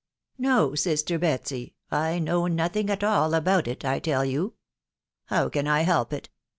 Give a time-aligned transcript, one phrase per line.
[0.39, 4.55] "No, sister Batsy, I know nothing at, all about it, I tell you......
[5.27, 6.27] Haw can I helgt.it?